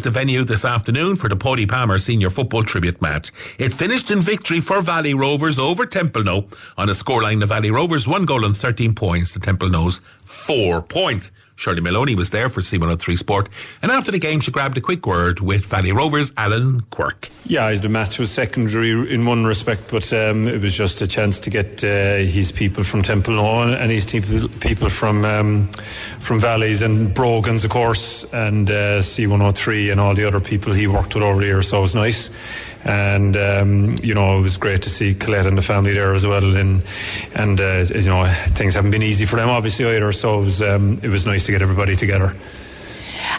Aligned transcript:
was 0.00 0.04
the 0.14 0.18
venue 0.18 0.44
this 0.44 0.64
afternoon 0.64 1.14
for 1.14 1.28
the 1.28 1.36
Paudie 1.36 1.68
Palmer 1.68 1.98
Senior 1.98 2.30
Football 2.30 2.64
Tribute 2.64 3.02
match. 3.02 3.30
It 3.58 3.74
finished 3.74 4.10
in 4.10 4.20
victory 4.20 4.58
for 4.60 4.80
Valley 4.80 5.12
Rovers 5.12 5.58
over 5.58 5.84
Templenoe 5.84 6.50
on 6.78 6.88
a 6.88 6.92
scoreline. 6.92 7.40
The 7.40 7.46
Valley 7.46 7.70
Rovers 7.70 8.08
one 8.08 8.24
goal 8.24 8.46
and 8.46 8.56
13 8.56 8.94
points. 8.94 9.34
The 9.34 9.40
Templenoes 9.40 10.00
four 10.24 10.80
points. 10.80 11.32
Shirley 11.60 11.82
Maloney 11.82 12.14
was 12.14 12.30
there 12.30 12.48
for 12.48 12.62
C103 12.62 13.18
Sport. 13.18 13.50
And 13.82 13.92
after 13.92 14.10
the 14.10 14.18
game, 14.18 14.40
she 14.40 14.50
grabbed 14.50 14.78
a 14.78 14.80
quick 14.80 15.06
word 15.06 15.40
with 15.40 15.66
Valley 15.66 15.92
Rovers' 15.92 16.32
Alan 16.38 16.80
Quirke. 16.90 17.28
Yeah, 17.44 17.74
the 17.74 17.90
match 17.90 18.18
was 18.18 18.30
secondary 18.30 19.12
in 19.12 19.26
one 19.26 19.44
respect, 19.44 19.90
but 19.90 20.10
um, 20.14 20.48
it 20.48 20.62
was 20.62 20.74
just 20.74 21.02
a 21.02 21.06
chance 21.06 21.38
to 21.40 21.50
get 21.50 21.84
uh, 21.84 22.24
his 22.24 22.50
people 22.50 22.82
from 22.82 23.02
Templenoe 23.02 23.78
and 23.78 23.90
his 23.90 24.06
people 24.06 24.88
from 24.88 25.26
um, 25.26 25.68
from 26.20 26.40
Valleys 26.40 26.80
and 26.80 27.12
Brogans, 27.12 27.62
of 27.62 27.70
course, 27.70 28.24
and 28.32 28.70
uh, 28.70 29.00
C103 29.00 29.92
and 29.92 30.00
all 30.00 30.14
the 30.14 30.24
other 30.24 30.40
people 30.40 30.72
he 30.72 30.86
worked 30.86 31.14
with 31.14 31.22
over 31.22 31.40
the 31.40 31.46
years. 31.46 31.68
So 31.68 31.80
it 31.80 31.82
was 31.82 31.94
nice 31.94 32.30
and 32.84 33.36
um, 33.36 33.96
you 34.02 34.14
know 34.14 34.38
it 34.38 34.42
was 34.42 34.56
great 34.56 34.82
to 34.82 34.90
see 34.90 35.14
Colette 35.14 35.46
and 35.46 35.58
the 35.58 35.62
family 35.62 35.92
there 35.92 36.14
as 36.14 36.26
well 36.26 36.56
and 36.56 36.82
and 37.34 37.60
uh, 37.60 37.84
you 37.94 38.02
know 38.02 38.32
things 38.48 38.74
haven't 38.74 38.90
been 38.90 39.02
easy 39.02 39.26
for 39.26 39.36
them 39.36 39.48
obviously 39.48 39.84
either 39.86 40.12
so 40.12 40.40
it 40.40 40.44
was 40.44 40.62
um, 40.62 40.98
it 41.02 41.08
was 41.08 41.26
nice 41.26 41.46
to 41.46 41.52
get 41.52 41.62
everybody 41.62 41.96
together 41.96 42.34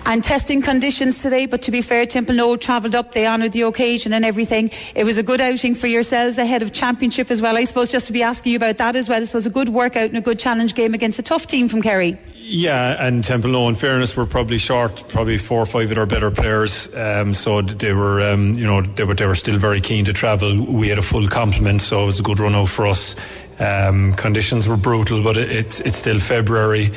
and 0.05 0.23
testing 0.23 0.61
conditions 0.61 1.21
today. 1.21 1.45
But 1.45 1.61
to 1.63 1.71
be 1.71 1.81
fair, 1.81 2.05
Templenoe 2.05 2.59
travelled 2.59 2.95
up, 2.95 3.11
they 3.11 3.27
honoured 3.27 3.51
the 3.51 3.61
occasion 3.63 4.13
and 4.13 4.25
everything. 4.25 4.71
It 4.95 5.03
was 5.03 5.17
a 5.17 5.23
good 5.23 5.41
outing 5.41 5.75
for 5.75 5.87
yourselves 5.87 6.37
ahead 6.37 6.61
of 6.61 6.73
championship 6.73 7.31
as 7.31 7.41
well. 7.41 7.57
I 7.57 7.65
suppose 7.65 7.91
just 7.91 8.07
to 8.07 8.13
be 8.13 8.23
asking 8.23 8.53
you 8.53 8.57
about 8.57 8.77
that 8.77 8.95
as 8.95 9.09
well. 9.09 9.21
I 9.21 9.25
suppose 9.25 9.45
a 9.45 9.51
good 9.51 9.69
workout 9.69 10.09
and 10.09 10.17
a 10.17 10.21
good 10.21 10.39
challenge 10.39 10.75
game 10.75 10.93
against 10.93 11.19
a 11.19 11.23
tough 11.23 11.47
team 11.47 11.69
from 11.69 11.81
Kerry. 11.81 12.17
Yeah, 12.43 13.05
and 13.05 13.23
Templenoe, 13.23 13.69
in 13.69 13.75
fairness, 13.75 14.17
were 14.17 14.25
probably 14.25 14.57
short, 14.57 15.07
probably 15.09 15.37
four 15.37 15.59
or 15.61 15.65
five 15.67 15.91
of 15.91 15.95
their 15.95 16.07
better 16.07 16.31
players. 16.31 16.93
Um, 16.95 17.35
so 17.35 17.61
they 17.61 17.93
were, 17.93 18.19
um, 18.19 18.55
you 18.55 18.65
know, 18.65 18.81
they 18.81 19.03
were 19.03 19.13
they 19.13 19.27
were 19.27 19.35
still 19.35 19.59
very 19.59 19.79
keen 19.79 20.05
to 20.05 20.13
travel. 20.13 20.59
We 20.65 20.89
had 20.89 20.97
a 20.97 21.03
full 21.03 21.27
complement, 21.27 21.83
so 21.83 22.01
it 22.01 22.05
was 22.07 22.19
a 22.19 22.23
good 22.23 22.39
run 22.39 22.55
out 22.55 22.69
for 22.69 22.87
us. 22.87 23.15
Um, 23.59 24.15
conditions 24.15 24.67
were 24.67 24.75
brutal, 24.75 25.23
but 25.23 25.37
it, 25.37 25.51
it's 25.51 25.79
it's 25.81 25.97
still 25.97 26.19
February. 26.19 26.91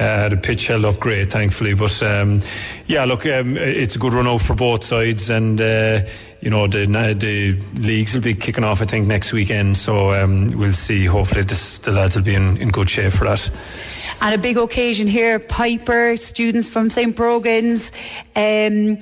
Uh, 0.00 0.30
the 0.30 0.36
pitch 0.38 0.66
held 0.66 0.86
up 0.86 0.98
great, 0.98 1.30
thankfully. 1.30 1.74
But 1.74 2.02
um, 2.02 2.40
yeah, 2.86 3.04
look, 3.04 3.26
um, 3.26 3.58
it's 3.58 3.96
a 3.96 3.98
good 3.98 4.14
run 4.14 4.26
out 4.26 4.40
for 4.40 4.54
both 4.54 4.82
sides, 4.82 5.28
and 5.28 5.60
uh, 5.60 6.00
you 6.40 6.48
know 6.48 6.66
the 6.66 6.86
the 6.86 7.60
leagues 7.78 8.14
will 8.14 8.22
be 8.22 8.34
kicking 8.34 8.64
off, 8.64 8.80
I 8.80 8.86
think, 8.86 9.06
next 9.06 9.34
weekend. 9.34 9.76
So 9.76 10.14
um, 10.14 10.48
we'll 10.56 10.72
see. 10.72 11.04
Hopefully, 11.04 11.42
this, 11.42 11.78
the 11.78 11.92
lads 11.92 12.16
will 12.16 12.24
be 12.24 12.34
in, 12.34 12.56
in 12.56 12.70
good 12.70 12.88
shape 12.88 13.12
for 13.12 13.24
that. 13.24 13.50
And 14.20 14.34
a 14.34 14.38
big 14.38 14.56
occasion 14.56 15.06
here, 15.06 15.38
Piper, 15.38 16.16
students 16.16 16.68
from 16.68 16.90
St. 16.90 17.14
Brogan's. 17.14 17.92
Um, 18.34 18.98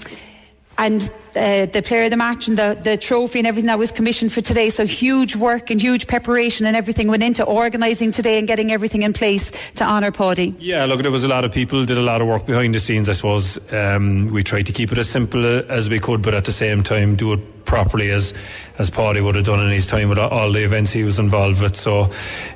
and 0.76 1.10
uh, 1.36 1.66
the 1.66 1.82
player 1.84 2.04
of 2.04 2.10
the 2.10 2.16
match 2.16 2.48
and 2.48 2.58
the, 2.58 2.78
the 2.82 2.96
trophy 2.96 3.38
and 3.38 3.46
everything 3.46 3.66
that 3.66 3.78
was 3.78 3.92
commissioned 3.92 4.32
for 4.32 4.40
today. 4.40 4.70
So 4.70 4.86
huge 4.86 5.36
work 5.36 5.70
and 5.70 5.80
huge 5.80 6.06
preparation 6.06 6.66
and 6.66 6.76
everything 6.76 7.08
went 7.08 7.22
into 7.22 7.44
organising 7.44 8.10
today 8.10 8.38
and 8.38 8.46
getting 8.46 8.72
everything 8.72 9.02
in 9.02 9.12
place 9.12 9.52
to 9.76 9.84
honour 9.84 10.10
Paudie. 10.10 10.54
Yeah, 10.58 10.84
look, 10.84 11.02
there 11.02 11.10
was 11.10 11.24
a 11.24 11.28
lot 11.28 11.44
of 11.44 11.52
people 11.52 11.84
did 11.84 11.98
a 11.98 12.02
lot 12.02 12.20
of 12.20 12.26
work 12.26 12.46
behind 12.46 12.74
the 12.74 12.80
scenes. 12.80 13.08
I 13.08 13.12
suppose 13.12 13.72
um, 13.72 14.28
we 14.28 14.42
tried 14.42 14.66
to 14.66 14.72
keep 14.72 14.92
it 14.92 14.98
as 14.98 15.08
simple 15.08 15.44
as 15.70 15.88
we 15.88 16.00
could, 16.00 16.22
but 16.22 16.34
at 16.34 16.44
the 16.44 16.52
same 16.52 16.82
time 16.82 17.16
do 17.16 17.34
it 17.34 17.40
properly 17.74 18.10
as 18.10 18.32
as 18.78 18.88
Paudie 18.88 19.20
would 19.20 19.34
have 19.34 19.44
done 19.44 19.60
in 19.60 19.70
his 19.70 19.86
time 19.86 20.08
with 20.08 20.18
all 20.18 20.52
the 20.52 20.64
events 20.64 20.92
he 20.92 21.04
was 21.04 21.18
involved 21.18 21.60
with. 21.60 21.76
So, 21.76 22.12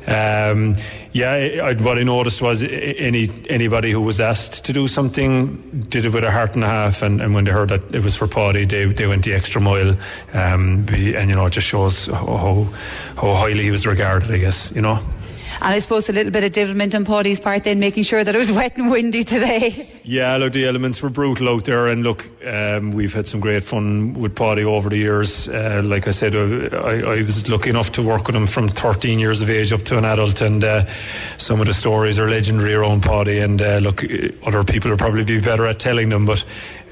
um, 0.06 0.76
yeah, 1.12 1.32
I, 1.62 1.74
what 1.74 1.98
I 1.98 2.04
noticed 2.04 2.40
was 2.40 2.62
any 2.62 3.28
anybody 3.48 3.90
who 3.90 4.00
was 4.00 4.20
asked 4.20 4.64
to 4.66 4.72
do 4.72 4.86
something 4.86 5.86
did 5.88 6.04
it 6.04 6.12
with 6.12 6.22
a 6.22 6.30
heart 6.30 6.54
and 6.54 6.62
a 6.62 6.68
half, 6.68 7.02
and, 7.02 7.20
and 7.20 7.34
when 7.34 7.44
they 7.44 7.50
heard 7.50 7.70
that 7.70 7.82
it 7.92 8.02
was 8.04 8.14
for 8.14 8.28
Paudie, 8.28 8.64
they 8.64 8.84
they 8.86 9.08
went 9.08 9.24
the 9.24 9.34
extra 9.34 9.60
mile, 9.60 9.96
um, 10.32 10.86
and 10.92 11.30
you 11.30 11.36
know 11.36 11.46
it 11.46 11.52
just 11.52 11.66
shows 11.66 12.06
how 12.06 12.68
how 13.16 13.34
highly 13.34 13.64
he 13.64 13.72
was 13.72 13.86
regarded. 13.86 14.30
I 14.30 14.38
guess 14.38 14.72
you 14.72 14.82
know. 14.82 14.98
And 15.60 15.74
I 15.74 15.78
suppose 15.80 16.08
a 16.08 16.12
little 16.12 16.30
bit 16.30 16.44
of 16.44 16.52
devilment 16.52 16.94
on 16.94 17.04
Paudie's 17.04 17.40
part 17.40 17.64
then, 17.64 17.80
making 17.80 18.04
sure 18.04 18.22
that 18.22 18.32
it 18.32 18.38
was 18.38 18.52
wet 18.52 18.76
and 18.76 18.90
windy 18.92 19.24
today. 19.24 19.90
Yeah, 20.08 20.38
look, 20.38 20.54
the 20.54 20.64
elements 20.64 21.02
were 21.02 21.10
brutal 21.10 21.50
out 21.50 21.66
there, 21.66 21.86
and 21.86 22.02
look, 22.02 22.30
um, 22.42 22.92
we've 22.92 23.12
had 23.12 23.26
some 23.26 23.40
great 23.40 23.62
fun 23.62 24.14
with 24.14 24.34
Paudie 24.34 24.64
over 24.64 24.88
the 24.88 24.96
years. 24.96 25.50
Uh, 25.50 25.82
like 25.84 26.08
I 26.08 26.12
said, 26.12 26.34
uh, 26.34 26.78
I, 26.78 27.18
I, 27.18 27.22
was 27.24 27.46
lucky 27.46 27.68
enough 27.68 27.92
to 27.92 28.02
work 28.02 28.26
with 28.26 28.34
him 28.34 28.46
from 28.46 28.70
13 28.70 29.18
years 29.18 29.42
of 29.42 29.50
age 29.50 29.70
up 29.70 29.82
to 29.82 29.98
an 29.98 30.06
adult, 30.06 30.40
and 30.40 30.64
uh, 30.64 30.86
some 31.36 31.60
of 31.60 31.66
the 31.66 31.74
stories 31.74 32.18
are 32.18 32.26
legendary 32.26 32.72
around 32.72 33.02
Paudie. 33.02 33.44
And 33.44 33.60
uh, 33.60 33.80
look, 33.82 34.02
other 34.44 34.64
people 34.64 34.90
will 34.90 34.96
probably 34.96 35.24
be 35.24 35.42
better 35.42 35.66
at 35.66 35.78
telling 35.78 36.08
them, 36.08 36.24
but 36.24 36.42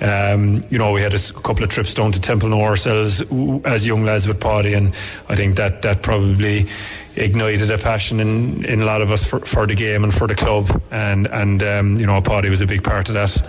um, 0.03 0.62
you 0.69 0.76
know, 0.76 0.93
we 0.93 1.00
had 1.00 1.15
a 1.15 1.19
couple 1.19 1.65
of 1.65 1.71
trips 1.71 1.94
down 1.94 2.12
to 2.12 2.21
Templenoe 2.21 2.60
ourselves 2.60 3.22
as 3.65 3.87
young 3.87 4.05
lads 4.05 4.28
with 4.28 4.41
Paudie, 4.41 4.75
and 4.75 4.94
I 5.31 5.37
think 5.37 5.56
that 5.56 5.81
that 5.81 6.03
probably 6.03 6.69
ignited 7.16 7.71
a 7.71 7.78
passion 7.78 8.21
in, 8.21 8.65
in 8.65 8.82
a 8.82 8.84
lot 8.84 9.00
of 9.00 9.10
us 9.10 9.25
for, 9.25 9.41
for 9.41 9.66
the 9.66 9.75
game 9.75 10.05
and 10.05 10.15
for 10.15 10.26
the 10.26 10.34
club. 10.34 10.82
And, 10.91 11.26
and 11.28 11.62
um, 11.62 11.97
you 11.97 12.06
know, 12.06 12.21
Paudie 12.21 12.50
was 12.50 12.60
a 12.60 12.66
big 12.66 12.84
part 12.84 13.06
of 13.09 13.15
that. 13.15 13.43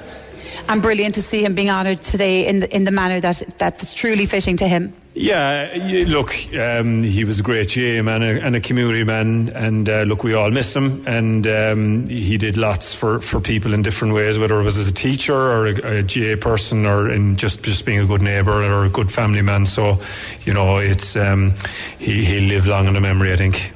And 0.69 0.81
brilliant 0.81 1.16
to 1.16 1.22
see 1.22 1.45
him 1.45 1.56
being 1.56 1.69
honoured 1.69 2.01
today 2.01 2.45
in 2.45 2.59
the, 2.59 2.75
in 2.75 2.84
the 2.84 2.91
manner 2.91 3.22
that 3.22 3.41
that's 3.57 3.94
truly 3.94 4.25
fitting 4.25 4.57
to 4.57 4.68
him. 4.68 4.94
Yeah, 5.13 5.73
look, 6.07 6.35
um, 6.53 7.01
he 7.01 7.23
was 7.23 7.40
a 7.40 7.41
great 7.41 7.73
GAA 7.73 8.03
man 8.03 8.22
and 8.22 8.56
a 8.56 8.59
community 8.59 9.03
man, 9.03 9.50
and 9.50 9.90
uh, 9.90 10.03
look, 10.03 10.23
we 10.23 10.35
all 10.35 10.51
miss 10.51 10.75
him. 10.75 11.03
And 11.07 11.47
um, 11.47 12.07
he 12.07 12.38
did 12.38 12.56
lots 12.56 12.94
for, 12.94 13.19
for 13.19 13.40
people 13.40 13.73
in 13.73 13.81
different 13.81 14.13
ways, 14.13 14.38
whether 14.38 14.59
it 14.59 14.63
was 14.63 14.78
as 14.78 14.88
a 14.88 14.94
teacher 14.94 15.34
or 15.34 15.68
a, 15.68 16.00
a 16.00 16.03
GAA 16.03 16.39
person, 16.39 16.85
or 16.85 17.09
in 17.09 17.35
just 17.35 17.63
just 17.63 17.84
being 17.84 18.00
a 18.00 18.06
good 18.06 18.22
neighbour 18.22 18.62
or 18.62 18.85
a 18.85 18.89
good 18.89 19.12
family 19.12 19.41
man. 19.41 19.66
So, 19.66 20.00
you 20.45 20.53
know, 20.53 20.78
it's 20.78 21.16
um, 21.16 21.56
he 21.97 22.24
he 22.24 22.41
lived 22.41 22.68
long 22.68 22.88
in 22.88 22.94
the 22.94 23.01
memory, 23.01 23.34
I 23.34 23.38
think. 23.38 23.74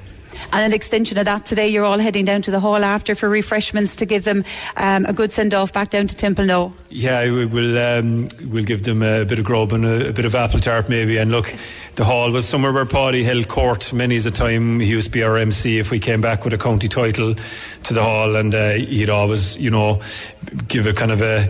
And 0.51 0.65
an 0.65 0.73
extension 0.73 1.17
of 1.17 1.25
that 1.25 1.45
today, 1.45 1.67
you're 1.69 1.85
all 1.85 1.99
heading 1.99 2.25
down 2.25 2.41
to 2.43 2.51
the 2.51 2.59
hall 2.59 2.83
after 2.83 3.15
for 3.15 3.29
refreshments 3.29 3.95
to 3.97 4.05
give 4.05 4.23
them 4.23 4.43
um, 4.75 5.05
a 5.05 5.13
good 5.13 5.31
send 5.31 5.53
off 5.53 5.71
back 5.71 5.89
down 5.89 6.07
to 6.07 6.15
Templenoe. 6.15 6.73
Yeah, 6.89 7.23
we 7.31 7.45
will 7.45 7.77
um, 7.77 8.27
we'll 8.49 8.65
give 8.65 8.83
them 8.83 9.01
a 9.01 9.23
bit 9.23 9.39
of 9.39 9.45
grub 9.45 9.71
and 9.71 9.85
a, 9.85 10.09
a, 10.09 10.13
bit 10.13 10.25
of 10.25 10.35
apple 10.35 10.59
tart 10.59 10.89
maybe. 10.89 11.17
And 11.17 11.31
look, 11.31 11.55
the 11.95 12.03
hall 12.03 12.31
was 12.31 12.45
somewhere 12.45 12.73
where 12.73 12.85
Paudie 12.85 13.23
held 13.23 13.47
court 13.47 13.93
many 13.93 14.17
a 14.17 14.31
time. 14.31 14.81
He 14.81 14.87
used 14.87 15.07
to 15.07 15.11
be 15.11 15.23
our 15.23 15.37
MC 15.37 15.79
if 15.79 15.89
we 15.89 15.99
came 15.99 16.19
back 16.19 16.43
with 16.43 16.53
a 16.53 16.57
county 16.57 16.89
title 16.89 17.35
to 17.83 17.93
the 17.93 18.03
hall, 18.03 18.35
and 18.35 18.53
uh, 18.53 18.71
he'd 18.71 19.09
always, 19.09 19.55
you 19.57 19.69
know, 19.69 20.01
give 20.67 20.85
a 20.85 20.93
kind 20.93 21.11
of 21.11 21.21
a 21.21 21.49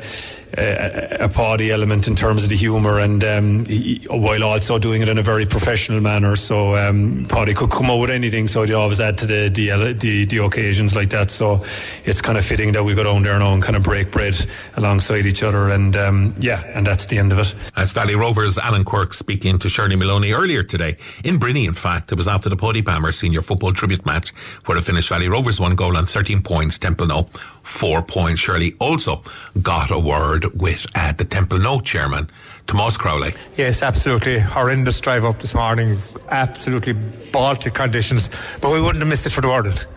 a, 0.57 1.25
a 1.25 1.29
Paudie 1.29 1.71
element 1.71 2.07
in 2.07 2.15
terms 2.15 2.43
of 2.43 2.49
the 2.49 2.55
humour, 2.55 2.99
and 2.99 3.23
um, 3.23 3.65
he, 3.65 4.05
while 4.09 4.43
also 4.43 4.77
doing 4.79 5.01
it 5.01 5.09
in 5.09 5.17
a 5.17 5.23
very 5.23 5.45
professional 5.45 6.01
manner. 6.01 6.35
So 6.35 6.75
um, 6.75 7.27
could 7.27 7.69
come 7.69 7.89
out 7.89 7.97
with 7.97 8.09
anything, 8.09 8.47
so 8.47 8.63
he 8.63 8.73
always 8.73 8.99
add 8.99 9.17
to 9.19 9.25
the, 9.25 9.49
the 9.49 9.93
the, 9.93 10.25
the 10.25 10.37
occasions 10.43 10.95
like 10.95 11.09
that. 11.09 11.31
So 11.31 11.63
it's 12.05 12.21
kind 12.21 12.37
of 12.37 12.45
fitting 12.45 12.71
that 12.73 12.83
we 12.83 12.93
go 12.93 13.03
down 13.03 13.23
there 13.23 13.39
now 13.39 13.53
and 13.53 13.61
kind 13.61 13.75
of 13.75 13.83
break 13.83 14.11
bread 14.11 14.35
alongside 14.75 15.25
each 15.25 15.43
other, 15.43 15.69
and 15.69 15.95
um, 15.95 16.35
yeah, 16.39 16.63
and 16.73 16.85
that's 16.85 17.05
the 17.05 17.17
end 17.17 17.31
of 17.31 17.39
it. 17.39 17.53
As 17.75 17.91
Valley 17.91 18.15
Rovers 18.15 18.57
Alan 18.57 18.83
Quirke 18.83 19.13
speaking 19.13 19.59
to 19.59 19.69
Shirley 19.69 19.95
Maloney 19.95 20.33
earlier 20.33 20.63
today 20.63 20.97
in 21.23 21.37
Brinny. 21.37 21.67
In 21.67 21.73
fact, 21.73 22.11
it 22.11 22.15
was 22.15 22.27
after 22.27 22.49
the 22.49 22.55
Paudie 22.55 22.81
Palmer 22.81 23.11
Senior 23.11 23.41
Football 23.41 23.73
Tribute 23.73 24.05
match 24.05 24.33
where 24.65 24.75
the 24.75 24.81
finished 24.81 25.09
Valley 25.09 25.29
Rovers 25.29 25.59
one 25.59 25.75
goal 25.75 25.97
and 25.97 26.07
13 26.07 26.41
points. 26.41 26.77
Templenoe 26.77 27.29
four 27.63 28.01
points. 28.01 28.41
Shirley 28.41 28.75
also 28.79 29.21
got 29.61 29.91
a 29.91 29.99
word 29.99 30.59
with 30.59 30.85
uh, 30.95 31.13
the 31.13 31.25
Templenoe 31.25 31.83
chairman, 31.83 32.29
Tomas 32.67 32.97
Crowley. 32.97 33.33
Yes, 33.57 33.83
absolutely. 33.83 34.39
Horrendous 34.39 34.99
drive 34.99 35.25
up 35.25 35.39
this 35.39 35.53
morning. 35.53 35.97
Absolutely 36.29 36.93
Baltic 37.31 37.73
conditions. 37.73 38.29
But 38.59 38.73
we 38.73 38.81
wouldn't 38.81 39.01
have 39.01 39.09
missed 39.09 39.25
it 39.25 39.31
for 39.31 39.41
the 39.41 39.47
world. 39.47 39.87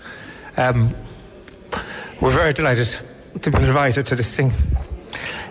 Um, 0.57 0.95
we're 2.21 2.31
very 2.31 2.53
delighted 2.53 2.97
to 3.43 3.51
be 3.51 3.59
invited 3.59 4.07
to 4.07 4.17
this 4.17 4.35
thing. 4.37 4.53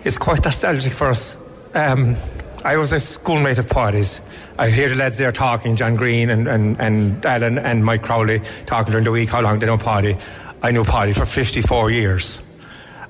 It's 0.04 0.18
quite 0.18 0.44
nostalgic 0.44 0.92
for 0.92 1.08
us. 1.08 1.36
Um, 1.74 2.16
I 2.64 2.78
was 2.78 2.92
a 2.92 3.00
schoolmate 3.00 3.58
of 3.58 3.68
Paudie's. 3.68 4.22
I 4.58 4.70
hear 4.70 4.88
the 4.88 4.94
lads 4.94 5.18
there 5.18 5.32
talking, 5.32 5.76
John 5.76 5.96
Green 5.96 6.30
and, 6.30 6.48
and, 6.48 6.80
and 6.80 7.24
Alan 7.26 7.58
and 7.58 7.84
Mike 7.84 8.02
Crowley 8.02 8.40
talking 8.64 8.92
during 8.92 9.04
the 9.04 9.10
week 9.10 9.28
how 9.28 9.42
long 9.42 9.58
they 9.58 9.66
know 9.66 9.76
Paudie. 9.76 10.18
I 10.64 10.70
knew 10.70 10.82
Paudie 10.82 11.12
for 11.12 11.26
54 11.26 11.90
years. 11.90 12.40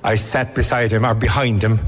I 0.02 0.16
sat 0.16 0.56
beside 0.56 0.90
him 0.90 1.06
or 1.06 1.14
behind 1.14 1.62
him 1.62 1.78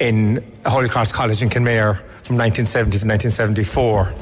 in 0.00 0.44
Holy 0.66 0.88
Cross 0.88 1.12
College 1.12 1.40
in 1.44 1.48
Kenmare 1.48 1.94
from 2.24 2.36
1970 2.36 2.98
to 2.98 3.06
1974. 3.06 4.14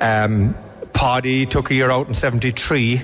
Um, 0.00 0.54
Paudie 0.94 1.44
took 1.44 1.70
a 1.70 1.74
year 1.74 1.90
out 1.90 2.08
in 2.08 2.14
73. 2.14 3.02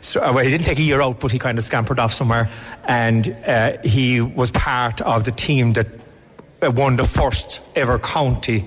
So, 0.00 0.22
uh, 0.22 0.32
well, 0.32 0.42
he 0.42 0.50
didn't 0.50 0.64
take 0.64 0.78
a 0.78 0.82
year 0.82 1.02
out, 1.02 1.20
but 1.20 1.30
he 1.30 1.38
kind 1.38 1.58
of 1.58 1.64
scampered 1.64 1.98
off 1.98 2.14
somewhere. 2.14 2.48
And 2.84 3.36
uh, 3.46 3.76
he 3.84 4.22
was 4.22 4.50
part 4.50 5.02
of 5.02 5.24
the 5.24 5.32
team 5.32 5.74
that 5.74 5.88
uh, 6.62 6.70
won 6.70 6.96
the 6.96 7.04
first 7.04 7.60
ever 7.76 7.98
county 7.98 8.66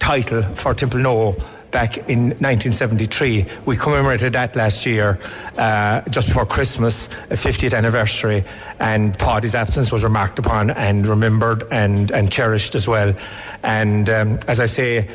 title 0.00 0.42
for 0.56 0.74
Templenoe 0.74 1.40
back 1.70 1.98
in 2.08 2.30
1973. 2.30 3.46
We 3.64 3.76
commemorated 3.76 4.32
that 4.32 4.56
last 4.56 4.86
year, 4.86 5.18
uh, 5.56 6.02
just 6.10 6.28
before 6.28 6.46
Christmas, 6.46 7.06
a 7.30 7.34
50th 7.34 7.76
anniversary, 7.76 8.44
and 8.78 9.16
Paudie's 9.18 9.54
absence 9.54 9.92
was 9.92 10.04
remarked 10.04 10.38
upon 10.38 10.70
and 10.70 11.06
remembered 11.06 11.64
and, 11.70 12.10
and 12.10 12.30
cherished 12.30 12.74
as 12.74 12.88
well. 12.88 13.14
And 13.62 14.08
um, 14.10 14.38
as 14.48 14.60
I 14.60 14.66
say, 14.66 15.08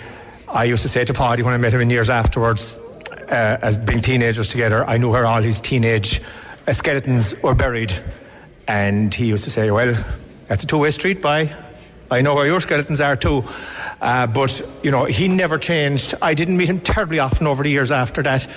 I 0.48 0.64
used 0.66 0.84
to 0.84 0.90
say 0.90 1.04
to 1.06 1.14
Paudie 1.14 1.44
when 1.44 1.54
I 1.54 1.58
met 1.58 1.74
him 1.74 1.82
in 1.82 1.90
years 1.90 2.10
afterwards, 2.10 2.78
uh, 3.30 3.58
as 3.62 3.78
being 3.78 4.02
teenagers 4.02 4.50
together, 4.50 4.86
I 4.86 4.98
knew 4.98 5.12
where 5.12 5.26
all 5.26 5.42
his 5.42 5.60
teenage 5.60 6.22
skeletons 6.72 7.36
were 7.42 7.56
buried. 7.56 7.94
And 8.68 9.14
he 9.14 9.26
used 9.26 9.44
to 9.44 9.50
say, 9.50 9.72
Well, 9.72 9.96
that's 10.48 10.64
a 10.64 10.68
two 10.68 10.78
way 10.78 10.92
street, 10.92 11.22
bye. 11.22 11.65
I 12.12 12.22
know 12.22 12.36
where 12.36 12.46
your 12.46 12.60
skeletons 12.60 13.02
are 13.02 13.16
too. 13.16 13.44
Uh, 14.02 14.28
but, 14.28 14.62
you 14.84 14.92
know, 14.92 15.06
he 15.06 15.28
never 15.28 15.58
changed. 15.58 16.14
I 16.22 16.34
didn't 16.34 16.58
meet 16.58 16.70
him 16.70 16.80
terribly 16.80 17.20
often 17.20 17.48
over 17.48 17.64
the 17.64 17.70
years 17.70 17.92
after 17.92 18.22
that. 18.24 18.48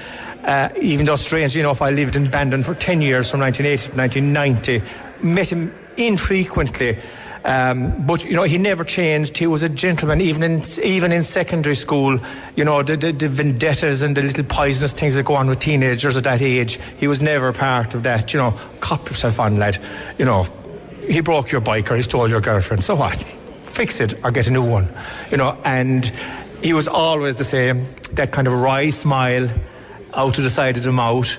Uh, 0.44 0.68
even 0.80 1.06
though, 1.06 1.16
strangely 1.16 1.60
enough, 1.60 1.82
I 1.82 1.90
lived 1.90 2.16
in 2.16 2.30
Bandon 2.30 2.62
for 2.62 2.74
10 2.74 3.00
years 3.00 3.30
from 3.30 3.40
1980 3.40 3.92
to 3.92 3.96
1990. 3.96 5.26
Met 5.26 5.50
him 5.50 5.74
infrequently. 5.96 6.98
Um, 7.44 8.04
but 8.04 8.24
you 8.24 8.34
know 8.34 8.42
he 8.42 8.58
never 8.58 8.84
changed. 8.84 9.38
He 9.38 9.46
was 9.46 9.62
a 9.62 9.68
gentleman, 9.68 10.20
even 10.20 10.42
in 10.42 10.62
even 10.82 11.12
in 11.12 11.22
secondary 11.22 11.76
school. 11.76 12.18
You 12.56 12.64
know 12.64 12.82
the, 12.82 12.96
the, 12.96 13.12
the, 13.12 13.28
vendettas 13.28 14.02
and 14.02 14.16
the 14.16 14.22
little 14.22 14.44
poisonous 14.44 14.92
things 14.92 15.14
that 15.14 15.24
go 15.24 15.34
on 15.34 15.48
with 15.48 15.60
teenagers 15.60 16.16
at 16.16 16.24
that 16.24 16.42
age. 16.42 16.78
He 16.98 17.06
was 17.06 17.20
never 17.20 17.52
part 17.52 17.94
of 17.94 18.02
that. 18.02 18.34
You 18.34 18.40
know, 18.40 18.58
cop 18.80 19.08
yourself 19.08 19.38
on, 19.38 19.58
lad. 19.58 19.80
You 20.18 20.24
know, 20.24 20.46
he 21.08 21.20
broke 21.20 21.50
your 21.50 21.60
bike 21.60 21.90
or 21.90 21.96
he 21.96 22.02
stole 22.02 22.28
your 22.28 22.40
girlfriend. 22.40 22.84
So 22.84 22.96
what? 22.96 23.24
Fix 23.68 24.00
it 24.00 24.22
or 24.24 24.30
get 24.30 24.46
a 24.46 24.50
new 24.50 24.64
one. 24.64 24.88
You 25.30 25.36
know, 25.36 25.58
and 25.64 26.04
he 26.62 26.72
was 26.72 26.88
always 26.88 27.36
the 27.36 27.44
same. 27.44 27.86
That 28.12 28.32
kind 28.32 28.46
of 28.46 28.54
wry 28.54 28.90
smile 28.90 29.48
out 30.14 30.38
of 30.38 30.44
the 30.44 30.50
side 30.50 30.76
of 30.76 30.82
the 30.82 30.92
mouth, 30.92 31.38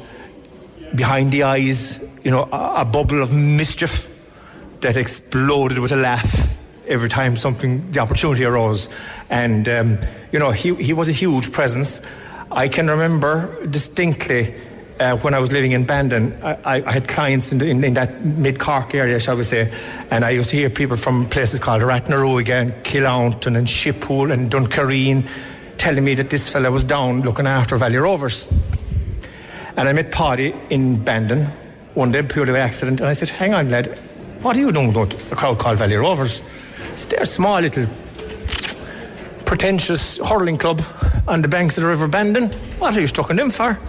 behind 0.96 1.32
the 1.32 1.44
eyes. 1.44 2.04
You 2.24 2.32
know, 2.32 2.50
a, 2.52 2.82
a 2.82 2.86
bubble 2.86 3.22
of 3.22 3.34
mischief 3.34 4.10
that 4.82 4.96
exploded 4.96 5.80
with 5.80 5.92
a 5.92 5.96
laugh 5.96 6.58
every 6.88 7.10
time 7.10 7.36
something 7.36 7.90
the 7.92 8.00
opportunity 8.00 8.44
arose 8.44 8.90
and 9.30 9.70
um, 9.70 10.00
you 10.32 10.40
know 10.40 10.50
he, 10.52 10.74
he 10.76 10.92
was 10.92 11.08
a 11.08 11.12
huge 11.12 11.52
presence 11.52 12.02
I 12.52 12.68
can 12.68 12.90
remember 12.90 13.66
distinctly 13.68 14.56
uh, 15.00 15.18
when 15.18 15.34
I 15.34 15.40
was 15.40 15.52
living 15.52 15.72
in 15.72 15.86
Bandon, 15.86 16.38
I, 16.44 16.84
I 16.86 16.92
had 16.92 17.08
clients 17.08 17.52
in, 17.52 17.62
in, 17.62 17.84
in, 17.84 17.94
that 17.94 18.24
mid 18.24 18.60
Cork 18.60 18.94
area, 18.94 19.20
shall 19.20 19.38
we 19.38 19.44
say, 19.44 19.72
and 20.12 20.26
I 20.26 20.32
used 20.32 20.50
to 20.50 20.56
hear 20.56 20.70
people 20.70 20.98
from 20.98 21.28
places 21.30 21.60
called 21.60 21.82
Rathnaroga 21.82 22.62
and 22.62 22.74
Killownton 22.84 23.58
and 23.58 23.68
Shippool 23.68 24.32
and 24.32 24.52
Duncareen 24.52 25.28
telling 25.78 26.04
me 26.04 26.16
that 26.16 26.30
this 26.30 26.50
fella 26.50 26.70
was 26.70 26.84
down 26.84 27.22
looking 27.22 27.48
after 27.48 27.78
Valley 27.78 27.98
Rovers. 27.98 28.52
And 29.78 29.88
I 29.88 29.94
met 29.94 30.12
Paudie 30.12 30.54
in 30.70 31.02
Bandon 31.02 31.46
one 31.94 32.12
day, 32.12 32.22
purely 32.22 32.52
by 32.52 32.60
accident, 32.60 33.00
and 33.00 33.10
I 33.10 33.14
said, 33.14 33.30
Hang 33.30 33.54
on, 33.54 33.70
lad, 33.70 33.98
what 34.42 34.58
are 34.58 34.60
you 34.60 34.72
doing 34.72 34.92
to 34.94 35.02
a 35.32 35.36
crowd 35.36 35.60
called 35.60 35.78
Valley 35.78 35.96
Rovers? 35.96 36.42
They're 37.08 37.24
a 37.24 37.26
small 37.26 37.62
little 37.62 37.88
pretentious 39.46 40.18
hurling 40.18 40.58
club 40.58 40.82
on 41.28 41.42
the 41.42 41.48
banks 41.48 41.78
of 41.78 41.84
the 41.84 41.90
River 41.90 42.08
Bandon. 42.08 42.50
What 42.80 42.96
are 42.96 43.02
you 43.02 43.08
stuck 43.08 43.30
in 43.30 43.38
them 43.38 43.50
for? 43.50 43.80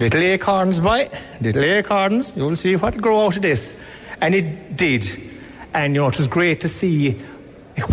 Little 0.00 0.22
acorns, 0.22 0.78
boy. 0.78 1.10
Little 1.40 1.64
acorns. 1.64 2.32
You'll 2.36 2.54
see 2.54 2.76
what'll 2.76 3.00
grow 3.00 3.26
out 3.26 3.36
of 3.36 3.42
this. 3.42 3.76
And 4.20 4.32
it 4.32 4.76
did. 4.76 5.10
And, 5.74 5.94
you 5.94 6.02
know, 6.02 6.08
it 6.08 6.16
was 6.16 6.28
great 6.28 6.60
to 6.60 6.68
see 6.68 7.12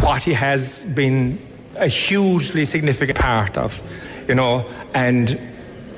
what 0.01 0.21
he 0.21 0.33
has 0.33 0.85
been 0.85 1.39
a 1.75 1.87
hugely 1.87 2.63
significant 2.63 3.17
part 3.17 3.57
of, 3.57 3.81
you 4.27 4.35
know, 4.35 4.69
and 4.93 5.29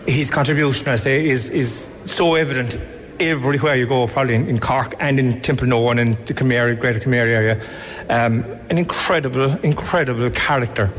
his 0.08 0.32
contribution, 0.32 0.88
I 0.88 0.96
say, 0.96 1.28
is, 1.28 1.50
is 1.50 1.92
so 2.06 2.36
evident 2.36 2.78
everywhere 3.20 3.76
you 3.76 3.86
go, 3.86 4.08
probably 4.08 4.36
in, 4.36 4.48
in 4.48 4.60
Cork 4.60 4.96
and 5.00 5.20
in 5.20 5.42
Templenoe 5.42 5.92
and 5.92 6.00
in 6.00 6.26
the 6.26 6.34
Kenmare, 6.34 6.80
Greater 6.80 7.00
Kenmare 7.00 7.28
area. 7.28 7.62
Um, 8.10 8.46
an 8.70 8.78
incredible, 8.78 9.58
incredible 9.58 10.30
character. 10.30 10.92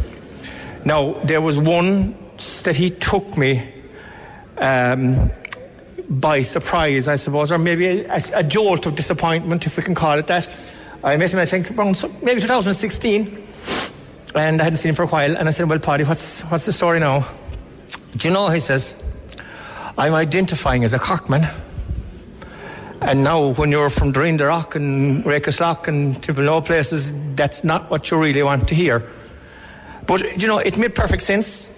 Now, 0.84 1.14
there 1.24 1.40
was 1.40 1.58
one 1.58 2.14
that 2.64 2.76
he 2.76 2.90
took 2.90 3.36
me 3.38 3.77
um, 4.60 5.30
by 6.08 6.42
surprise, 6.42 7.08
I 7.08 7.16
suppose, 7.16 7.52
or 7.52 7.58
maybe 7.58 8.02
a, 8.02 8.20
a, 8.34 8.42
jolt 8.42 8.86
of 8.86 8.94
disappointment, 8.94 9.66
if 9.66 9.76
we 9.76 9.82
can 9.82 9.94
call 9.94 10.18
it 10.18 10.26
that. 10.28 10.48
I 11.04 11.16
met 11.16 11.32
him, 11.32 11.38
I 11.38 11.46
think, 11.46 11.70
around 11.70 12.02
maybe 12.22 12.40
2016, 12.40 13.46
and 14.34 14.60
I 14.60 14.64
hadn't 14.64 14.78
seen 14.78 14.90
him 14.90 14.94
for 14.94 15.04
a 15.04 15.06
while. 15.06 15.36
And 15.36 15.48
I 15.48 15.50
said, 15.52 15.68
Well, 15.68 15.78
Paudie, 15.78 16.04
what's, 16.04 16.42
what's 16.42 16.66
the 16.66 16.72
story 16.72 16.98
now? 16.98 17.28
Do 18.16 18.28
you 18.28 18.34
know, 18.34 18.48
he 18.48 18.60
says, 18.60 18.94
I'm 19.96 20.14
identifying 20.14 20.84
as 20.84 20.94
a 20.94 20.98
Corkman. 20.98 21.52
And 23.00 23.22
now, 23.22 23.52
when 23.52 23.70
you're 23.70 23.90
from 23.90 24.10
Rock 24.12 24.74
and 24.74 25.24
Rakerslough 25.24 25.86
and 25.86 26.16
Templenoe 26.16 26.64
places, 26.64 27.12
that's 27.36 27.62
not 27.62 27.90
what 27.90 28.10
you 28.10 28.20
really 28.20 28.42
want 28.42 28.66
to 28.68 28.74
hear. 28.74 29.08
But, 30.06 30.40
you 30.40 30.48
know, 30.48 30.58
it 30.58 30.76
made 30.76 30.96
perfect 30.96 31.22
sense. 31.22 31.72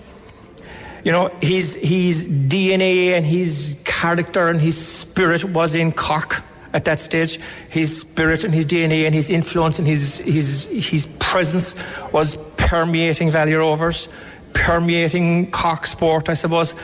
You 1.04 1.12
know, 1.12 1.28
his, 1.40 1.74
his 1.76 2.28
DNA 2.28 3.12
and 3.12 3.24
his 3.24 3.76
character 3.84 4.48
and 4.48 4.60
his 4.60 4.76
spirit 4.76 5.44
was 5.44 5.74
in 5.74 5.92
Cork 5.92 6.42
at 6.72 6.84
that 6.84 7.00
stage. 7.00 7.38
His 7.68 8.00
spirit 8.00 8.44
and 8.44 8.52
his 8.52 8.66
DNA 8.66 9.06
and 9.06 9.14
his 9.14 9.30
influence 9.30 9.78
and 9.78 9.88
his, 9.88 10.18
his, 10.18 10.64
his 10.70 11.06
presence 11.18 11.74
was 12.12 12.36
permeating 12.56 13.30
Valley 13.30 13.54
Rovers, 13.54 14.08
permeating 14.52 15.50
Cork 15.50 15.86
sport, 15.86 16.28
I 16.28 16.34
suppose. 16.34 16.74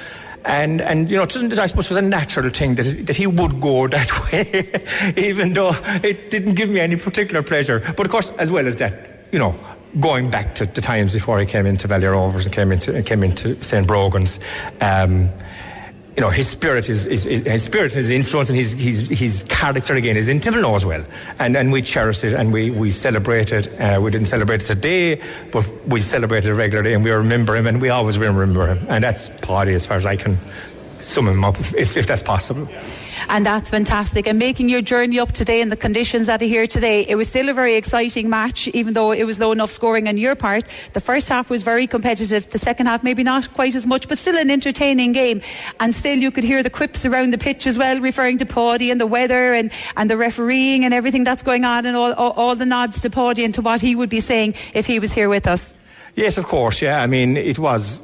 And, 0.45 0.81
and 0.81 1.11
you 1.11 1.17
know, 1.17 1.25
I 1.25 1.27
suppose 1.27 1.71
it 1.71 1.77
was 1.77 1.91
a 1.91 2.03
natural 2.03 2.51
thing 2.51 2.77
that, 2.77 3.07
that 3.07 3.17
he 3.17 3.27
would 3.27 3.61
go 3.61 3.89
that 3.97 4.11
way, 4.33 5.15
even 5.17 5.53
though 5.53 5.73
it 6.03 6.31
didn't 6.31 6.55
give 6.55 6.71
me 6.71 6.81
any 6.81 6.97
particular 6.97 7.43
pleasure. 7.43 7.81
But 7.97 8.07
of 8.07 8.13
course, 8.13 8.31
as 8.39 8.51
well 8.51 8.67
as 8.67 8.77
that, 8.77 9.27
you 9.33 9.39
know, 9.39 9.59
going 10.01 10.31
back 10.31 10.55
to 10.57 10.67
the 10.67 10.81
times 10.81 11.13
before 11.13 11.39
he 11.39 11.47
came 11.47 11.67
into 11.67 11.87
Valley 11.87 12.07
Rovers 12.07 12.45
and 12.47 12.55
came 12.55 12.73
into, 12.73 13.03
came 13.03 13.23
into 13.23 13.63
St. 13.63 13.87
Brogan's, 13.87 14.41
um, 14.81 15.31
you 16.17 16.23
know, 16.23 16.31
his 16.31 16.49
spirit 16.49 16.89
is, 16.89 17.05
is, 17.05 17.27
is, 17.27 17.43
his 17.43 17.63
spirit, 17.63 17.93
his 17.93 18.09
influence, 18.09 18.49
and 18.49 18.57
his, 18.57 18.73
his, 18.73 19.07
his 19.09 19.45
character 19.49 19.95
again 19.95 20.17
is 20.17 20.29
in 20.29 20.41
Templenoe 20.41 20.75
as 20.75 20.87
well. 20.87 21.05
And, 21.39 21.55
and 21.57 21.71
we 21.71 21.83
cherish 21.83 22.25
it 22.25 22.33
and 22.33 22.53
we, 22.53 22.71
we 22.71 22.89
celebrate 22.89 23.53
it. 23.53 23.69
Uh, 23.79 24.01
we 24.01 24.11
didn't 24.11 24.29
celebrate 24.29 24.63
it 24.63 24.67
today, 24.67 25.21
but 25.53 25.71
we 25.87 25.99
celebrate 25.99 26.47
it 26.47 26.55
regularly 26.55 26.95
and 26.95 27.05
we 27.05 27.11
remember 27.11 27.55
him 27.55 27.67
and 27.67 27.83
we 27.83 27.91
always 27.91 28.17
remember 28.17 28.67
him. 28.67 28.87
And 28.89 29.05
that's 29.05 29.29
Paudie 29.29 29.75
as 29.75 29.87
far 29.87 29.99
as 29.99 30.07
I 30.07 30.17
can 30.17 30.39
sum 31.01 31.29
him 31.29 31.45
up, 31.45 31.59
if, 31.75 31.97
if 31.97 32.07
that's 32.07 32.23
possible 32.23 32.67
and 33.29 33.45
that's 33.45 33.71
fantastic. 33.71 34.27
And 34.27 34.39
making 34.39 34.69
your 34.69 34.83
journey 34.83 35.19
up 35.19 35.33
today 35.33 35.61
in 35.61 35.69
the 35.69 35.77
conditions 35.77 36.27
that 36.27 36.43
are 36.43 36.47
here 36.47 36.67
today, 36.67 37.03
it 37.09 37.17
was 37.17 37.29
still 37.29 37.49
a 37.49 37.53
very 37.53 37.75
exciting 37.75 38.29
match, 38.29 38.69
even 38.69 38.95
though 38.95 39.13
it 39.13 39.25
was 39.25 39.39
low 39.39 39.53
enough 39.53 39.71
scoring 39.71 40.09
on 40.09 40.17
your 40.19 40.35
part. 40.35 40.65
The 40.93 41.01
first 41.01 41.29
half 41.29 41.51
was 41.51 41.63
very 41.63 41.87
competitive. 41.87 42.51
The 42.51 42.59
second 42.59 42.87
half, 42.87 43.03
maybe 43.03 43.23
not 43.23 43.53
quite 43.55 43.75
as 43.75 43.87
much, 43.87 44.09
but 44.09 44.19
still 44.19 44.37
an 44.37 44.51
entertaining 44.51 45.13
game. 45.13 45.41
And 45.81 45.95
still, 45.95 46.19
you 46.19 46.31
could 46.31 46.45
hear 46.45 46.63
the 46.63 46.71
quips 46.71 47.05
around 47.05 47.33
the 47.33 47.39
pitch 47.39 47.67
as 47.67 47.79
well, 47.79 48.01
referring 48.01 48.39
to 48.39 48.47
Paudie 48.47 48.91
and 48.91 49.01
the 49.01 49.07
weather 49.07 49.53
and, 49.55 49.73
and 49.97 50.11
the 50.11 50.17
refereeing 50.17 50.85
and 50.85 50.95
everything 50.95 51.25
that's 51.25 51.43
going 51.43 51.65
on, 51.65 51.87
and 51.87 51.97
all, 51.97 52.13
all, 52.15 52.33
all 52.33 52.57
the 52.57 52.67
nods 52.67 53.01
to 53.01 53.11
Paudie 53.11 53.45
and 53.45 53.55
to 53.55 53.63
what 53.63 53.81
he 53.81 53.95
would 53.95 54.11
be 54.11 54.21
saying 54.21 54.55
if 54.75 54.87
he 54.87 54.99
was 54.99 55.13
here 55.13 55.29
with 55.29 55.47
us. 55.47 55.77
Yes, 56.15 56.39
of 56.39 56.47
course. 56.47 56.81
Yeah, 56.81 57.03
I 57.03 57.07
mean, 57.07 57.37
it 57.37 57.59
was 57.59 58.01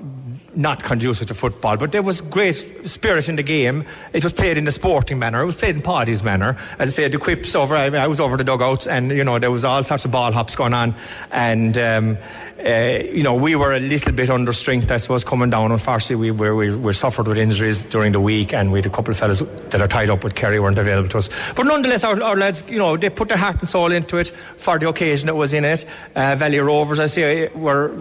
not 0.55 0.83
conducive 0.83 1.29
to 1.29 1.35
football, 1.35 1.77
but 1.77 1.93
there 1.93 2.03
was 2.03 2.21
great 2.21 2.53
spirit 2.85 3.29
in 3.29 3.37
the 3.37 3.43
game. 3.43 3.85
It 4.13 4.23
was 4.23 4.33
played 4.33 4.59
in 4.59 4.69
a 4.69 4.71
sporting 4.71 5.19
manner. 5.19 5.43
It 5.43 5.47
was 5.47 5.57
played 5.57 5.77
in 5.77 5.83
Paudie's 5.83 6.23
manner. 6.23 6.57
As 6.79 6.89
I 6.89 6.93
said, 6.93 7.13
the 7.13 7.19
quips 7.19 7.55
over, 7.55 7.75
I, 7.75 7.87
I 7.87 8.07
was 8.07 8.21
over 8.21 8.37
the 8.37 8.45
dugouts 8.45 8.87
and, 8.87 9.11
you 9.11 9.25
know, 9.25 9.39
there 9.39 9.51
was 9.51 9.65
all 9.65 9.83
sorts 9.83 10.05
of 10.05 10.11
ball 10.11 10.33
hops 10.33 10.55
going 10.55 10.75
on. 10.75 10.95
And, 11.31 11.77
um, 11.79 12.19
uh, 12.65 13.01
you 13.03 13.23
know, 13.23 13.35
we 13.35 13.57
were 13.57 13.73
a 13.73 13.81
little 13.81 14.13
bit 14.13 14.31
under 14.31 14.53
strength, 14.53 14.91
I 14.91 14.99
suppose, 14.99 15.25
coming 15.25 15.51
down. 15.51 15.73
Unfortunately, 15.73 16.17
we, 16.17 16.31
were, 16.31 16.55
we, 16.55 16.75
we 16.75 16.93
suffered 16.93 17.27
with 17.27 17.39
injuries 17.39 17.85
during 17.85 18.13
the 18.13 18.21
week 18.21 18.53
and 18.53 18.73
we 18.73 18.79
had 18.79 18.87
a 18.87 18.91
couple 18.91 19.11
of 19.11 19.17
fellas 19.17 19.41
that 19.41 19.81
are 19.81 19.89
tied 19.89 20.11
up 20.11 20.23
with 20.23 20.35
Kerry 20.35 20.61
weren't 20.61 20.79
available 20.79 21.09
to 21.11 21.19
us. 21.19 21.31
But 21.55 21.67
nonetheless, 21.67 22.05
our, 22.05 22.23
our 22.23 22.37
lads, 22.37 22.65
you 22.69 22.79
know, 22.79 22.97
they 22.97 23.11
put 23.11 23.29
their 23.29 23.39
heart 23.39 23.61
and 23.61 23.69
soul 23.69 23.91
into 23.91 24.19
it 24.19 24.29
for 24.29 24.79
the 24.79 24.89
occasion 24.89 25.27
that 25.27 25.35
was 25.35 25.53
in 25.53 25.65
it. 25.65 25.87
Uh, 26.15 26.37
Valley 26.37 26.59
Rovers, 26.59 27.01
I 27.01 27.07
say, 27.07 27.49
were 27.49 27.95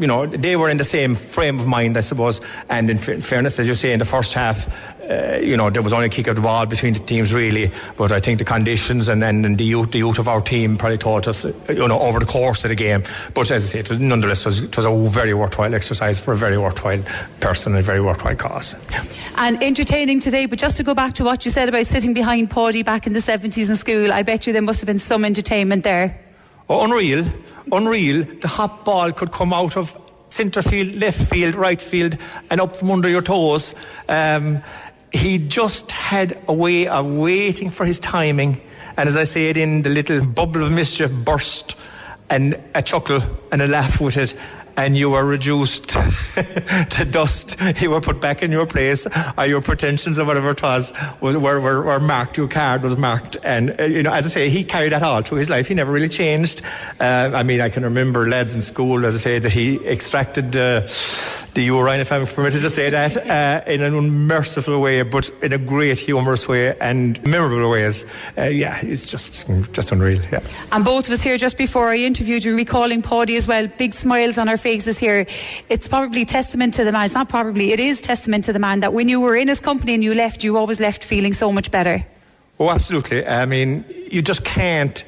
you 0.00 0.06
know, 0.06 0.26
they 0.26 0.56
were 0.56 0.68
in 0.68 0.76
the 0.76 0.84
same 0.84 1.14
frame 1.14 1.58
of 1.58 1.66
mind, 1.66 1.96
I 1.96 2.00
suppose. 2.00 2.40
And 2.68 2.90
in 2.90 2.98
fairness, 2.98 3.58
as 3.58 3.68
you 3.68 3.74
say, 3.74 3.92
in 3.92 3.98
the 3.98 4.04
first 4.04 4.32
half, 4.32 4.68
uh, 5.08 5.38
you 5.42 5.56
know, 5.56 5.68
there 5.70 5.82
was 5.82 5.92
only 5.92 6.06
a 6.06 6.08
kick 6.08 6.26
of 6.26 6.36
the 6.36 6.42
ball 6.42 6.66
between 6.66 6.92
the 6.92 7.00
teams, 7.00 7.34
really. 7.34 7.72
But 7.96 8.12
I 8.12 8.20
think 8.20 8.38
the 8.38 8.44
conditions 8.44 9.08
and 9.08 9.22
then 9.22 9.56
the 9.56 9.64
youth, 9.64 9.90
the 9.90 9.98
youth 9.98 10.18
of 10.18 10.28
our 10.28 10.40
team 10.40 10.78
probably 10.78 10.98
taught 10.98 11.28
us, 11.28 11.44
uh, 11.44 11.52
you 11.68 11.86
know, 11.88 11.98
over 11.98 12.18
the 12.18 12.26
course 12.26 12.64
of 12.64 12.68
the 12.68 12.74
game. 12.74 13.02
But 13.34 13.50
as 13.50 13.64
I 13.64 13.66
say, 13.66 13.78
it 13.80 13.88
was, 13.88 13.98
nonetheless, 13.98 14.42
it 14.42 14.46
was, 14.46 14.62
it 14.62 14.76
was 14.76 14.86
a 14.86 15.10
very 15.10 15.34
worthwhile 15.34 15.74
exercise 15.74 16.20
for 16.20 16.32
a 16.32 16.36
very 16.36 16.58
worthwhile 16.58 17.02
person 17.40 17.72
and 17.72 17.80
a 17.80 17.82
very 17.82 18.00
worthwhile 18.00 18.36
cause. 18.36 18.76
And 19.36 19.62
entertaining 19.62 20.20
today, 20.20 20.46
but 20.46 20.58
just 20.58 20.76
to 20.76 20.82
go 20.82 20.94
back 20.94 21.14
to 21.14 21.24
what 21.24 21.44
you 21.44 21.50
said 21.50 21.68
about 21.68 21.86
sitting 21.86 22.14
behind 22.14 22.50
Paudie 22.50 22.84
back 22.84 23.06
in 23.06 23.12
the 23.12 23.20
70s 23.20 23.68
in 23.68 23.76
school, 23.76 24.12
I 24.12 24.22
bet 24.22 24.46
you 24.46 24.52
there 24.52 24.62
must 24.62 24.80
have 24.80 24.86
been 24.86 24.98
some 24.98 25.24
entertainment 25.24 25.84
there. 25.84 26.21
Unreal, 26.80 27.26
unreal. 27.70 28.24
The 28.40 28.48
hot 28.48 28.84
ball 28.84 29.12
could 29.12 29.32
come 29.32 29.52
out 29.52 29.76
of 29.76 29.96
centre 30.28 30.62
field, 30.62 30.94
left 30.94 31.20
field, 31.20 31.54
right 31.54 31.80
field, 31.80 32.16
and 32.50 32.60
up 32.60 32.76
from 32.76 32.90
under 32.90 33.08
your 33.08 33.22
toes. 33.22 33.74
Um, 34.08 34.62
he 35.12 35.38
just 35.38 35.90
had 35.90 36.38
a 36.48 36.52
way 36.52 36.86
of 36.86 37.06
waiting 37.06 37.70
for 37.70 37.84
his 37.84 38.00
timing. 38.00 38.62
And 38.96 39.08
as 39.08 39.16
I 39.16 39.24
said, 39.24 39.56
in 39.56 39.82
the 39.82 39.90
little 39.90 40.24
bubble 40.24 40.64
of 40.64 40.72
mischief 40.72 41.12
burst 41.12 41.76
and 42.30 42.58
a 42.74 42.82
chuckle 42.82 43.20
and 43.50 43.60
a 43.60 43.68
laugh 43.68 44.00
with 44.00 44.16
it 44.16 44.34
and 44.76 44.96
you 44.96 45.10
were 45.10 45.24
reduced 45.24 45.88
to 45.88 47.08
dust. 47.10 47.56
You 47.80 47.90
were 47.90 48.00
put 48.00 48.20
back 48.20 48.42
in 48.42 48.50
your 48.50 48.66
place, 48.66 49.06
or 49.36 49.46
your 49.46 49.60
pretensions 49.60 50.18
or 50.18 50.24
whatever 50.24 50.50
it 50.50 50.62
was 50.62 50.92
were, 51.20 51.38
were, 51.38 51.60
were 51.60 52.00
marked. 52.00 52.36
Your 52.36 52.48
card 52.48 52.82
was 52.82 52.96
marked, 52.96 53.36
and 53.42 53.78
uh, 53.80 53.84
you 53.84 54.02
know, 54.02 54.12
as 54.12 54.26
I 54.26 54.28
say, 54.28 54.50
he 54.50 54.64
carried 54.64 54.92
that 54.92 55.02
all 55.02 55.22
through 55.22 55.38
his 55.38 55.50
life. 55.50 55.68
He 55.68 55.74
never 55.74 55.92
really 55.92 56.08
changed. 56.08 56.62
Uh, 57.00 57.30
I 57.34 57.42
mean, 57.42 57.60
I 57.60 57.68
can 57.68 57.82
remember 57.82 58.28
lads 58.28 58.54
in 58.54 58.62
school, 58.62 59.04
as 59.04 59.14
I 59.14 59.18
say, 59.18 59.38
that 59.38 59.52
he 59.52 59.76
extracted 59.86 60.56
uh, 60.56 60.88
the 61.54 61.62
urine, 61.62 62.00
if 62.00 62.12
I'm 62.12 62.26
permitted 62.26 62.62
to 62.62 62.70
say 62.70 62.90
that, 62.90 63.16
uh, 63.66 63.70
in 63.70 63.82
an 63.82 63.94
unmerciful 63.94 64.80
way, 64.80 65.02
but 65.02 65.30
in 65.42 65.52
a 65.52 65.58
great 65.58 65.98
humorous 65.98 66.48
way 66.48 66.76
and 66.78 67.22
memorable 67.26 67.70
ways. 67.70 68.04
Uh, 68.36 68.44
yeah, 68.44 68.80
it's 68.82 69.10
just 69.10 69.46
just 69.72 69.92
unreal. 69.92 70.20
Yeah. 70.30 70.40
And 70.70 70.84
both 70.84 71.06
of 71.06 71.12
us 71.12 71.22
here, 71.22 71.36
just 71.36 71.56
before 71.56 71.88
I 71.90 71.96
interviewed 71.96 72.44
you, 72.44 72.56
recalling 72.56 73.02
Paudie 73.02 73.36
as 73.36 73.46
well, 73.46 73.66
big 73.66 73.94
smiles 73.94 74.38
on 74.38 74.48
our 74.48 74.58
faces 74.62 74.98
here. 74.98 75.26
It's 75.68 75.88
probably 75.88 76.24
testament 76.24 76.74
to 76.74 76.84
the 76.84 76.92
man. 76.92 77.04
It's 77.04 77.14
not 77.14 77.28
probably. 77.28 77.72
It 77.72 77.80
is 77.80 78.00
testament 78.00 78.44
to 78.44 78.52
the 78.52 78.58
man 78.58 78.80
that 78.80 78.92
when 78.94 79.08
you 79.08 79.20
were 79.20 79.36
in 79.36 79.48
his 79.48 79.60
company 79.60 79.92
and 79.94 80.02
you 80.02 80.14
left, 80.14 80.42
you 80.44 80.56
always 80.56 80.80
left 80.80 81.04
feeling 81.04 81.34
so 81.34 81.52
much 81.52 81.70
better. 81.70 82.06
Oh, 82.58 82.70
absolutely. 82.70 83.26
I 83.26 83.44
mean, 83.44 83.84
you 84.10 84.22
just 84.22 84.44
can't. 84.44 85.04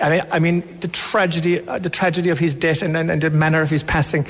I 0.00 0.10
mean, 0.10 0.22
I 0.32 0.38
mean 0.38 0.80
the 0.80 0.88
tragedy, 0.88 1.66
uh, 1.66 1.78
the 1.78 1.90
tragedy 1.90 2.30
of 2.30 2.38
his 2.38 2.54
death 2.54 2.82
and, 2.82 2.96
and, 2.96 3.10
and, 3.10 3.20
the 3.22 3.30
manner 3.30 3.60
of 3.60 3.68
his 3.68 3.82
passing, 3.82 4.26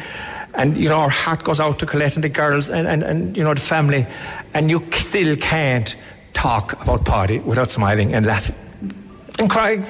and 0.55 0.77
you 0.77 0.89
know, 0.89 0.97
our 0.97 1.09
heart 1.09 1.45
goes 1.45 1.61
out 1.61 1.79
to 1.79 1.87
Colette 1.87 2.17
and 2.17 2.25
the 2.25 2.29
girls 2.29 2.69
and, 2.69 2.89
and, 2.89 3.05
and 3.05 3.37
you 3.37 3.45
know 3.45 3.55
the 3.55 3.61
family, 3.61 4.05
and 4.53 4.69
you 4.69 4.83
still 4.91 5.37
can't 5.37 5.97
talk 6.33 6.73
about 6.83 7.05
Paudie 7.05 7.39
without 7.45 7.71
smiling 7.71 8.15
and 8.15 8.27
laughing 8.27 8.57
and 9.39 9.51
crying. 9.51 9.85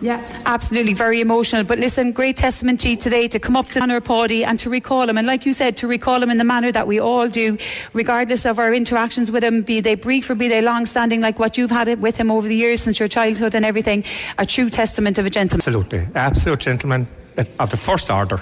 Yeah, 0.00 0.24
absolutely, 0.46 0.94
very 0.94 1.20
emotional. 1.20 1.64
But 1.64 1.78
listen, 1.78 2.12
great 2.12 2.36
testament 2.36 2.80
to 2.80 2.90
you 2.90 2.96
today 2.96 3.28
to 3.28 3.38
come 3.38 3.56
up 3.56 3.68
to 3.70 3.80
honour 3.80 4.00
Paudie 4.00 4.44
and 4.44 4.58
to 4.60 4.70
recall 4.70 5.08
him. 5.08 5.18
And 5.18 5.26
like 5.26 5.44
you 5.44 5.52
said, 5.52 5.76
to 5.78 5.86
recall 5.86 6.22
him 6.22 6.30
in 6.30 6.38
the 6.38 6.44
manner 6.44 6.72
that 6.72 6.86
we 6.86 6.98
all 6.98 7.28
do, 7.28 7.58
regardless 7.92 8.46
of 8.46 8.58
our 8.58 8.72
interactions 8.72 9.30
with 9.30 9.44
him, 9.44 9.62
be 9.62 9.80
they 9.80 9.94
brief 9.94 10.30
or 10.30 10.34
be 10.34 10.48
they 10.48 10.62
long 10.62 10.86
standing, 10.86 11.20
like 11.20 11.38
what 11.38 11.58
you've 11.58 11.70
had 11.70 11.88
it 11.88 11.98
with 11.98 12.16
him 12.16 12.30
over 12.30 12.48
the 12.48 12.56
years 12.56 12.80
since 12.80 12.98
your 12.98 13.08
childhood 13.08 13.54
and 13.54 13.64
everything. 13.64 14.04
A 14.38 14.46
true 14.46 14.70
testament 14.70 15.18
of 15.18 15.26
a 15.26 15.30
gentleman. 15.30 15.60
Absolutely, 15.60 16.08
absolute 16.14 16.60
gentleman 16.60 17.06
uh, 17.36 17.44
of 17.58 17.70
the 17.70 17.76
first 17.76 18.10
order. 18.10 18.40